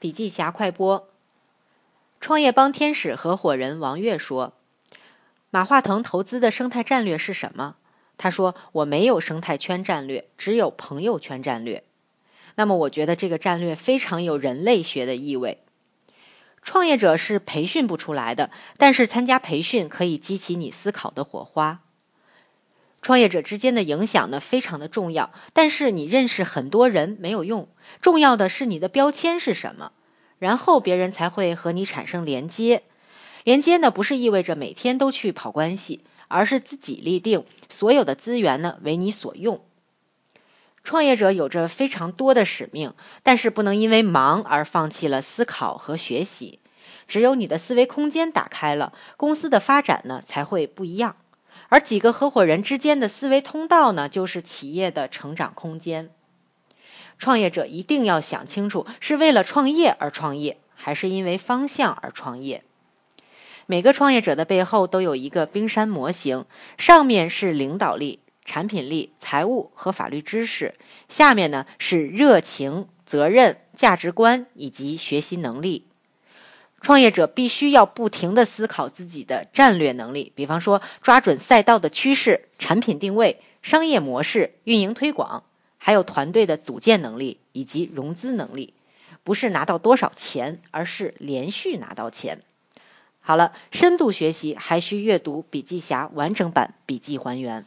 [0.00, 1.10] 笔记侠快播，
[2.22, 4.54] 创业邦天使合伙人王悦说
[5.50, 7.76] ：“马化腾投资的生态战略是什么？”
[8.16, 11.84] 他说：“我没有生态圈战略，只有朋友圈战略。”
[12.56, 15.62] 那么，我觉得这个战略非常有人类学的意味。
[16.62, 21.82] 创业者是培训不出来的，但是参加培训可以激起你思考的火花。
[23.02, 25.30] 创业者之间的影响呢，非常的重要。
[25.52, 27.68] 但是你认识很多人没有用，
[28.00, 29.92] 重要的是你的标签是什么，
[30.38, 32.82] 然后别人才会和你产生连接。
[33.44, 39.64] 连接呢，不是意味着每天都去跑关系，而是自己立定所有的资源呢为你所用。
[40.84, 46.58] 创业者有着非常多的使命，但是不能因为忙而放弃了思考和学习。
[47.06, 51.16] 只有你的思维空间打开了，公司的发展呢才会不一样。
[51.68, 56.10] 而几个合伙人之间的思维通道呢，就是企业的成长空间。
[57.18, 62.64] 创业者一定要想清楚，是为了创业而创业，还是因为方向而创业。
[63.66, 66.46] 每个创业者的背后都有一个冰山模型，
[66.78, 70.74] 上面是领导力、产品力、财务和法律知识，
[71.06, 75.86] 下面呢是热情、责任、价值观以及学习能力。
[76.80, 85.44] 创业者必须要不停地思考自己的战略能力，比方说抓准赛道的趋势、产品定位、商业模式、运营推广，
[85.78, 88.72] 还有团队的组建能力以及融资能力。
[89.22, 92.40] 不是拿到多少钱，而是连续拿到钱。
[93.20, 97.66] 好了，深度学习还需阅读笔记侠完整版笔记还原。